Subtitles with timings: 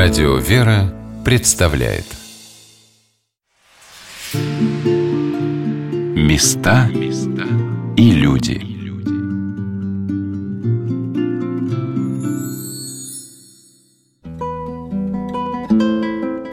[0.00, 2.04] Радио «Вера» представляет.
[6.14, 6.88] Места
[7.96, 8.62] и люди.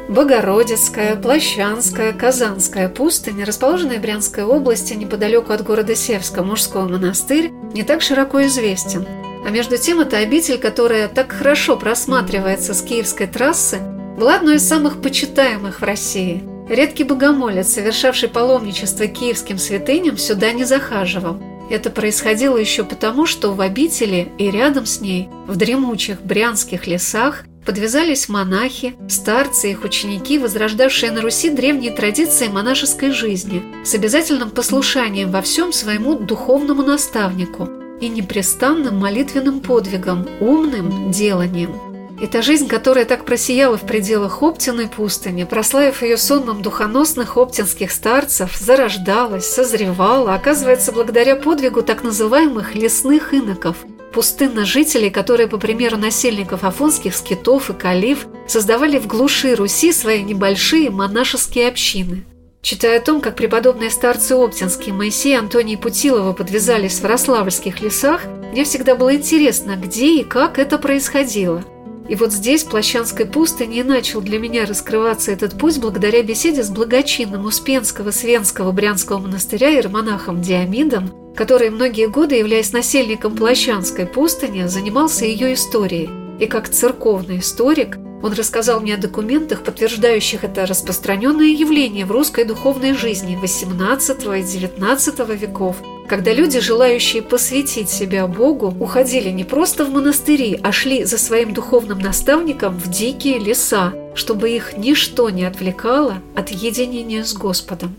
[0.10, 7.84] Богородицкая, Плащанская, Казанская пустыня, расположенная в Брянской области неподалеку от города Севска, мужской монастырь, не
[7.84, 9.06] так широко известен–
[9.46, 13.80] а между тем, эта обитель, которая так хорошо просматривается с киевской трассы,
[14.18, 16.44] была одной из самых почитаемых в России.
[16.68, 21.40] Редкий богомолец, совершавший паломничество киевским святыням, сюда не захаживал.
[21.70, 27.44] Это происходило еще потому, что в обители и рядом с ней, в дремучих брянских лесах,
[27.68, 34.50] подвязались монахи, старцы и их ученики, возрождавшие на Руси древние традиции монашеской жизни, с обязательным
[34.50, 37.70] послушанием во всем своему духовному наставнику–
[38.02, 41.76] и непрестанным молитвенным подвигом, умным деланием.
[42.22, 48.56] Это жизнь, которая так просияла в пределах Оптиной пустыни, прославив ее сонмом духоносных оптинских старцев,
[48.58, 53.76] зарождалась, созревала, оказывается, благодаря подвигу так называемых лесных иноков,
[54.14, 60.90] пустынножителей, которые, по примеру насельников афонских скитов и калиф, создавали в глуши Руси свои небольшие
[60.90, 62.24] монашеские общины–
[62.66, 68.26] Читая о том, как преподобные старцы Оптинские Моисей и Антоний Путилова подвязались в Рославльских лесах,
[68.52, 71.64] мне всегда было интересно, где и как это происходило.
[72.10, 76.72] И вот здесь, в Плащанской пустыне, начал для меня раскрываться этот путь благодаря беседе с
[76.72, 84.66] благочинным Успенского Свенского Брянского монастыря и романахом Диамидом, который многие годы, являясь насельником Плащанской пустыни,
[84.66, 86.10] занимался ее историей.
[86.40, 92.44] И как церковный историк он рассказал мне о документах, подтверждающих это распространенное явление в русской
[92.44, 95.76] духовной жизни XVIII и XIX веков,
[96.08, 101.54] когда люди, желающие посвятить себя Богу, уходили не просто в монастыри, а шли за своим
[101.54, 107.96] духовным наставником в дикие леса, чтобы их ничто не отвлекало от единения с Господом.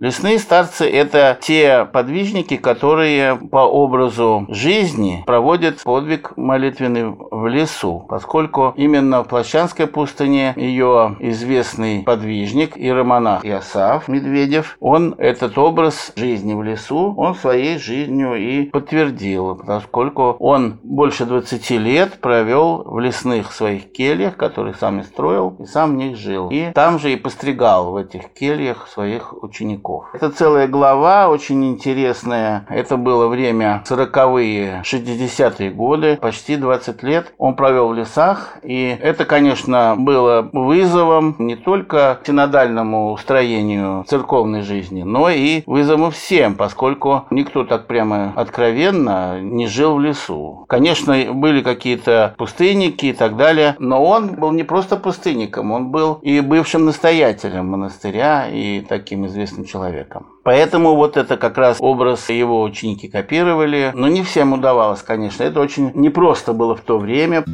[0.00, 8.74] Лесные старцы– это те подвижники, которые по образу жизни проводят подвиг молитвенный в лесу, поскольку
[8.76, 16.62] именно в Плащанской пустыне ее известный подвижник, иеромонах Иосаф Медведев, он этот образ жизни в
[16.62, 23.92] лесу, он своей жизнью и подтвердил, поскольку он больше 20 лет провел в лесных своих
[23.92, 26.48] кельях, которые сам и строил, и сам в них жил.
[26.50, 30.06] И там же и постригал в этих кельях своих учеников.
[30.12, 32.66] Это целая глава, очень интересная.
[32.68, 38.58] Это было время 40-е, 60-е годы, почти 20 лет он провел в лесах.
[38.62, 46.54] И это, конечно, было вызовом не только синодальному строению церковной жизни, но и вызовом всем,
[46.54, 50.64] поскольку никто так прямо откровенно не жил в лесу.
[50.68, 56.18] Конечно, были какие-то пустынники и так далее, но он был не просто пустынником, он был
[56.22, 60.26] и бывшим настоятелем монастыря и таким известным человеком.
[60.48, 63.92] Поэтому вот это как раз образ его ученики копировали.
[63.94, 65.42] Но не всем удавалось, конечно.
[65.42, 67.44] Это очень непросто было в то время.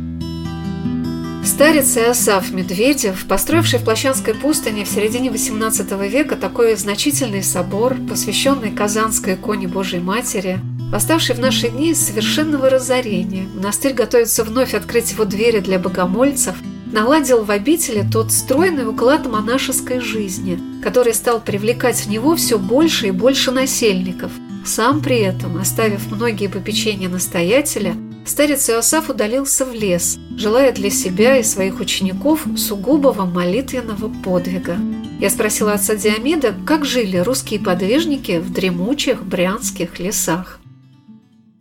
[1.44, 8.70] Старец Иосаф Медведев, построивший в Плащанской пустыне в середине XVIII века такой значительный собор, посвященный
[8.70, 10.60] Казанской иконе Божьей Матери,
[10.92, 16.54] восставший в наши дни из совершенного разорения, монастырь готовится вновь открыть его двери для богомольцев–
[16.94, 23.06] наладил в обители тот стройный уклад монашеской жизни, который стал привлекать в него все больше
[23.06, 24.30] и больше насельников.
[24.66, 27.96] Сам при этом, оставив многие попечения настоятеля,
[28.26, 34.76] старец Иосаф удалился в лес, желая для себя и своих учеников сугубого молитвенного подвига.
[35.20, 40.60] Я спросила отца Диамида, как жили русские подвижники в дремучих брянских лесах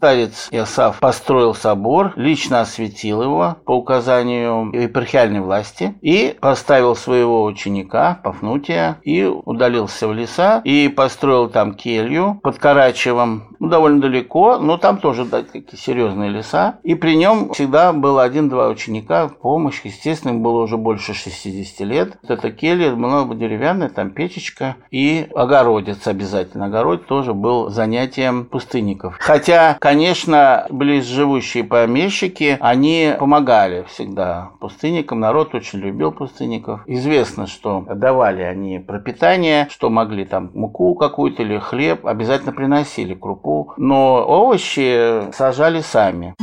[0.03, 8.19] старец Иосаф построил собор, лично осветил его по указанию епархиальной власти и поставил своего ученика
[8.21, 14.75] Пафнутия и удалился в леса и построил там келью под Карачевом, ну, довольно далеко, но
[14.75, 16.79] там тоже да, такие серьезные леса.
[16.83, 19.79] И при нем всегда было один-два ученика в помощь.
[19.85, 22.17] Естественно, им было уже больше 60 лет.
[22.23, 26.65] Вот эта келья была деревянная, там печечка и огородец обязательно.
[26.65, 29.15] Огород тоже был занятием пустынников.
[29.21, 35.19] Хотя, конечно, Конечно, близживущие помещики, они помогали всегда пустынникам.
[35.19, 36.81] Народ очень любил пустынников.
[36.87, 43.73] Известно, что давали они пропитание, что могли там муку какую-то или хлеб, обязательно приносили крупу.
[43.77, 46.33] Но овощи сажали сами.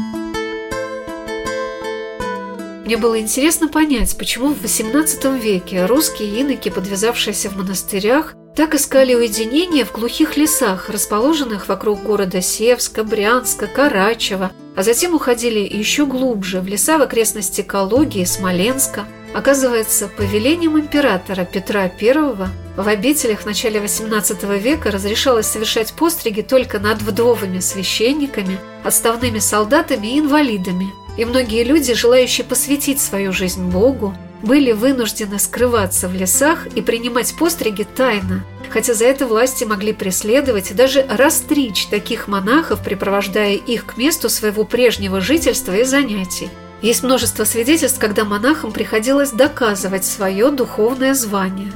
[2.91, 9.15] Мне было интересно понять, почему в XVIII веке русские иноки, подвязавшиеся в монастырях, так искали
[9.15, 16.61] уединение в глухих лесах, расположенных вокруг города Севска, Брянска, Карачева, а затем уходили еще глубже,
[16.61, 19.05] в леса в окрестности Калуги и Смоленска.
[19.35, 26.41] Оказывается, по велениям императора Петра I в обителях в начале XVIII века разрешалось совершать постриги
[26.41, 30.93] только над вдовыми священниками, отставными солдатами и инвалидами.
[31.17, 37.35] И многие люди, желающие посвятить свою жизнь Богу, были вынуждены скрываться в лесах и принимать
[37.39, 43.87] постриги тайно, хотя за это власти могли преследовать и даже растричь таких монахов, припровождая их
[43.87, 46.49] к месту своего прежнего жительства и занятий.
[46.81, 51.73] Есть множество свидетельств, когда монахам приходилось доказывать свое духовное звание.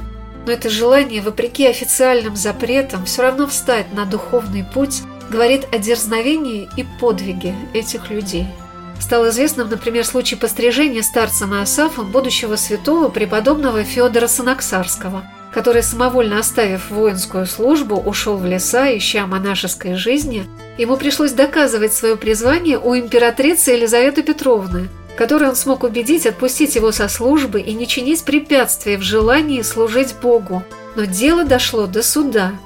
[0.47, 6.67] Но это желание, вопреки официальным запретам, все равно встать на духовный путь, говорит о дерзновении
[6.77, 8.47] и подвиге этих людей.
[8.99, 16.89] Стал известным, например, случай пострижения старцем Иосафом будущего святого преподобного Федора Санаксарского, который, самовольно оставив
[16.89, 20.47] воинскую службу, ушел в леса, ища монашеской жизни.
[20.77, 26.91] Ему пришлось доказывать свое призвание у императрицы Елизаветы Петровны, которой он смог убедить отпустить его
[26.91, 30.63] со службы и не чинить препятствий в желании служить Богу.
[30.95, 32.53] Но дело дошло до суда–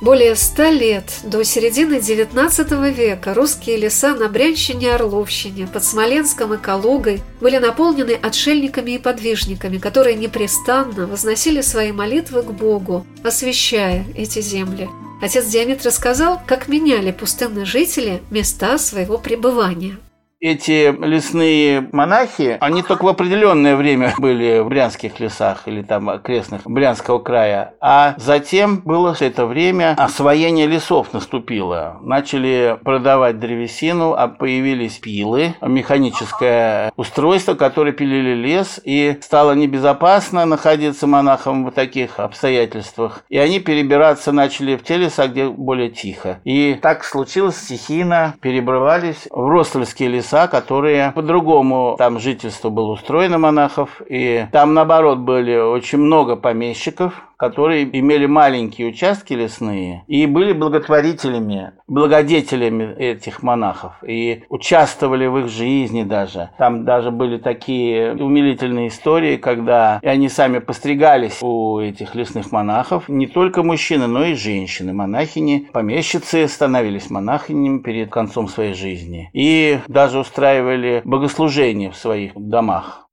[0.00, 6.54] более ста лет, до середины XIX века, русские леса на Брянщине и Орловщине, под Смоленском
[6.54, 14.04] и Калугой были наполнены отшельниками и подвижниками, которые непрестанно возносили свои молитвы к Богу, освящая
[14.14, 14.88] эти земли.
[15.22, 19.96] Отец Диамет рассказал, как меняли пустынные жители места своего пребывания
[20.40, 26.62] эти лесные монахи, они только в определенное время были в брянских лесах или там окрестных
[26.64, 31.98] Брянского края, а затем было это время освоение лесов наступило.
[32.02, 41.06] Начали продавать древесину, а появились пилы, механическое устройство, которое пилили лес, и стало небезопасно находиться
[41.06, 43.24] монахам в таких обстоятельствах.
[43.28, 46.40] И они перебираться начали в те леса, где более тихо.
[46.44, 53.38] И так случилось стихийно, перебрывались в Ростовские леса, леса, которые по-другому там жительство было устроено
[53.38, 60.52] монахов, и там наоборот были очень много помещиков, которые имели маленькие участки лесные и были
[60.52, 66.50] благотворителями, благодетелями этих монахов и участвовали в их жизни даже.
[66.58, 73.26] Там даже были такие умилительные истории, когда они сами постригались у этих лесных монахов, не
[73.26, 74.92] только мужчины, но и женщины.
[74.92, 83.05] Монахини, помещицы становились монахинями перед концом своей жизни и даже устраивали богослужения в своих домах.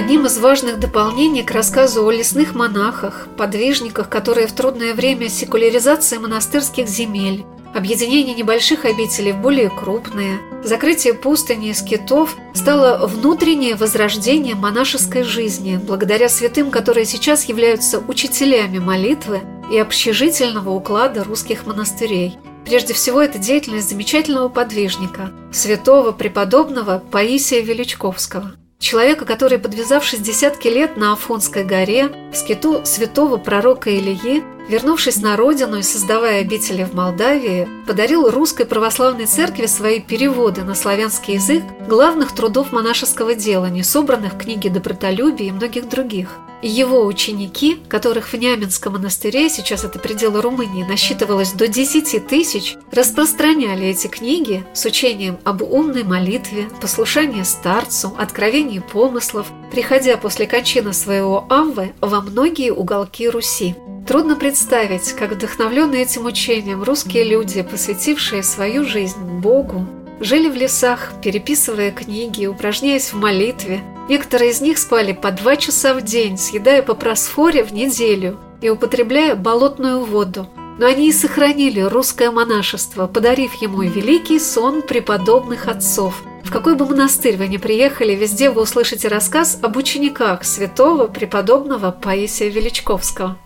[0.00, 6.16] Одним из важных дополнений к рассказу о лесных монахах, подвижниках, которые в трудное время секуляризации
[6.16, 7.44] монастырских земель,
[7.74, 15.78] объединение небольших обителей в более крупные, закрытие пустыни и скитов стало внутреннее возрождение монашеской жизни,
[15.86, 22.38] благодаря святым, которые сейчас являются учителями молитвы и общежительного уклада русских монастырей.
[22.64, 28.54] Прежде всего, это деятельность замечательного подвижника, святого преподобного Паисия Величковского.
[28.80, 35.36] Человека, который, подвязавшись десятки лет на Афонской горе, в скиту святого пророка Ильи, вернувшись на
[35.36, 41.62] родину и создавая обители в Молдавии, подарил русской православной церкви свои переводы на славянский язык
[41.86, 46.38] главных трудов монашеского дела, не собранных в книге «Добротолюбие» и многих других.
[46.62, 53.86] Его ученики, которых в Няминском монастыре, сейчас это пределы Румынии, насчитывалось до 10 тысяч, распространяли
[53.86, 61.46] эти книги с учением об умной молитве, послушании старцу, откровении помыслов, приходя после кончины своего
[61.48, 63.74] Амвы во многие уголки Руси.
[64.06, 69.86] Трудно представить, как вдохновленные этим учением русские люди, посвятившие свою жизнь Богу,
[70.20, 73.82] жили в лесах, переписывая книги, упражняясь в молитве.
[74.10, 78.68] Некоторые из них спали по два часа в день, съедая по просфоре в неделю и
[78.68, 80.48] употребляя болотную воду.
[80.80, 86.24] Но они и сохранили русское монашество, подарив ему великий сон преподобных отцов.
[86.42, 91.92] В какой бы монастырь вы ни приехали, везде вы услышите рассказ об учениках святого преподобного
[91.92, 93.38] Паисия Величковского.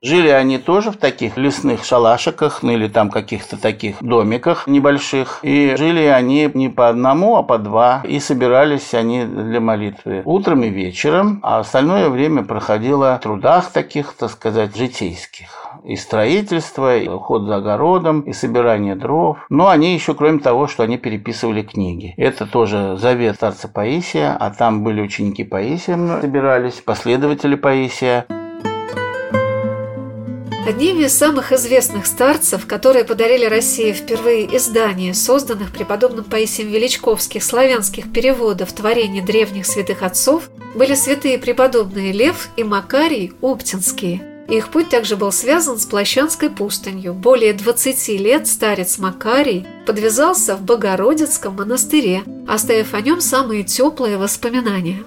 [0.00, 5.40] Жили они тоже в таких лесных шалашиках, ну или там каких-то таких домиках небольших.
[5.42, 8.02] И жили они не по одному, а по два.
[8.06, 14.12] И собирались они для молитвы утром и вечером, а остальное время проходило в трудах таких,
[14.12, 15.48] так сказать, житейских
[15.84, 19.38] и строительство, и уход за огородом, и собирание дров.
[19.48, 22.14] Но они еще, кроме того, что они переписывали книги.
[22.16, 28.26] Это тоже завет старца Паисия, а там были ученики Паисия, собирались, последователи Паисия.
[30.68, 38.12] Одними из самых известных старцев, которые подарили России впервые издание созданных преподобным Паисием Величковских славянских
[38.12, 44.44] переводов творений древних святых отцов, были святые преподобные Лев и Макарий Оптинские.
[44.50, 47.14] Их путь также был связан с Плащанской пустынью.
[47.14, 55.02] Более 20 лет старец Макарий подвязался в Богородицком монастыре, оставив о нем самые теплые воспоминания.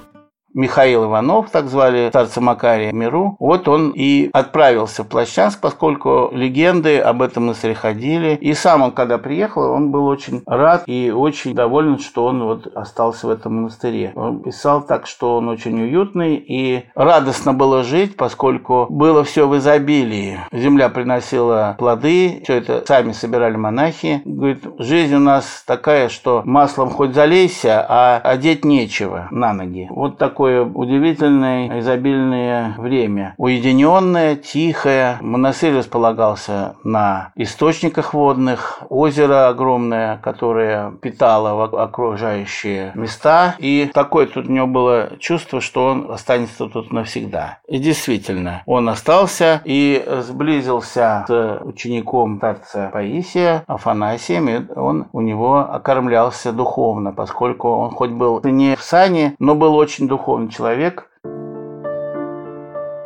[0.53, 6.99] Михаил Иванов, так звали старца Макария Миру, вот он и отправился в Плащанск, поскольку легенды
[6.99, 8.37] об этом монастыре ходили.
[8.41, 12.67] И сам он, когда приехал, он был очень рад и очень доволен, что он вот
[12.75, 14.11] остался в этом монастыре.
[14.15, 19.57] Он писал так, что он очень уютный и радостно было жить, поскольку было все в
[19.57, 20.39] изобилии.
[20.51, 24.21] Земля приносила плоды, все это сами собирали монахи.
[24.25, 29.87] Говорит, жизнь у нас такая, что маслом хоть залейся, а одеть нечего на ноги.
[29.89, 33.35] Вот такой такое удивительное, изобильное время.
[33.37, 35.17] Уединенное, тихое.
[35.21, 43.53] Монастырь располагался на источниках водных, озеро огромное, которое питало окружающие места.
[43.59, 47.59] И такое тут у него было чувство, что он останется тут навсегда.
[47.67, 55.59] И действительно, он остался и сблизился с учеником старца Паисия, Афанасием, и он у него
[55.59, 61.07] окормлялся духовно, поскольку он хоть был не в сане, но был очень духовный духовный человек.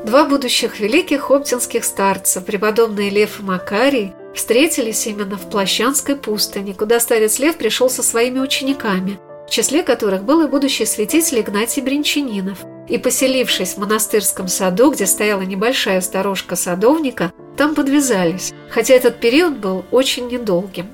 [0.05, 6.99] Два будущих великих оптинских старца, преподобные Лев и Макарий, встретились именно в Плащанской пустыне, куда
[6.99, 12.59] старец Лев пришел со своими учениками, в числе которых был и будущий святитель Игнатий Бринчанинов.
[12.87, 19.57] И, поселившись в монастырском саду, где стояла небольшая сторожка садовника, там подвязались, хотя этот период
[19.57, 20.93] был очень недолгим.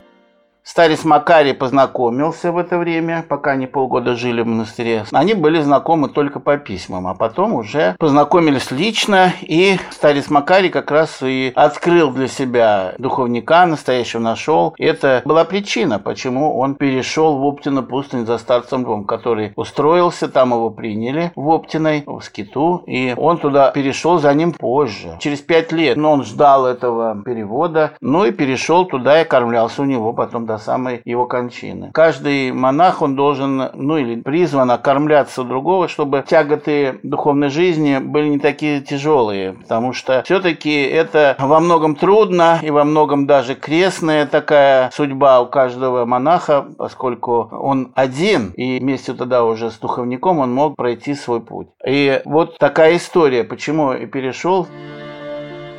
[0.64, 5.06] Старец Макарий познакомился в это время, пока они полгода жили в монастыре.
[5.12, 10.92] Они были знакомы только по письмам, а потом уже познакомились лично, и старец Макарий как
[10.92, 14.76] раз и открыл для себя духовника, настоящего нашел.
[14.78, 20.52] Это была причина, почему он перешел в Оптину пустынь за старцем Львом, который устроился, там
[20.52, 25.72] его приняли в Оптиной, в Скиту, и он туда перешел за ним позже, через пять
[25.72, 25.98] лет.
[25.98, 30.58] Но он ждал этого перевода, ну и перешел туда и кормлялся у него потом до
[30.58, 31.92] самой его кончины.
[31.94, 38.40] Каждый монах, он должен, ну или призван окормляться другого, чтобы тяготы духовной жизни были не
[38.40, 44.90] такие тяжелые, потому что все-таки это во многом трудно и во многом даже крестная такая
[44.94, 50.76] судьба у каждого монаха, поскольку он один, и вместе тогда уже с духовником он мог
[50.76, 51.68] пройти свой путь.
[51.86, 54.68] И вот такая история, почему и перешел.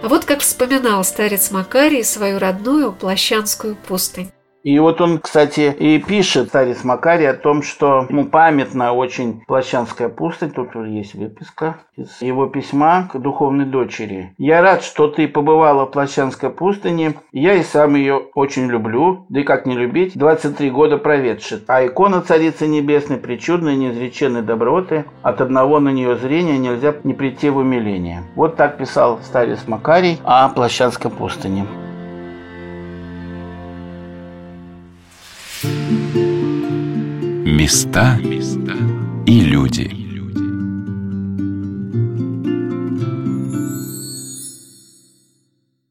[0.03, 4.33] Вот как вспоминал старец Макарий свою родную Плащанскую пустынь.
[4.63, 10.09] И вот он, кстати, и пишет, старец Макарий, о том, что ему памятна очень Плащанская
[10.09, 10.51] пустынь.
[10.51, 14.35] Тут есть выписка из его письма к духовной дочери.
[14.39, 17.15] «Я рад, что ты побывала в Плащанской пустыне.
[17.33, 19.27] Я и сам ее очень люблю.
[19.29, 21.63] Да и как не любить, 23 года проведши.
[21.67, 25.05] А икона Царицы Небесной причудной, неизреченной доброты.
[25.23, 28.23] От одного на нее зрения нельзя не прийти в умиление».
[28.37, 31.67] Вот так писал старец Макарий о Плащанской пустыне.
[37.53, 38.19] Места
[39.27, 40.02] и люди.